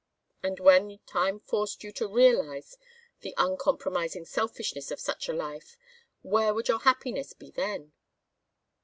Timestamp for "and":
0.41-0.59